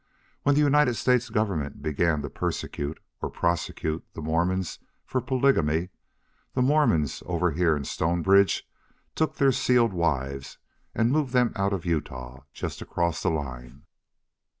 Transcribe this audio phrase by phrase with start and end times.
[0.41, 5.89] When the United States government began to persecute, or prosecute, the Mormons for polygamy,
[6.55, 8.67] the Mormons over here in Stonebridge
[9.13, 10.57] took their sealed wives
[10.95, 13.85] and moved them out of Utah, just across the line.